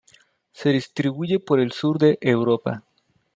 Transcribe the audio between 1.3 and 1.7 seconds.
por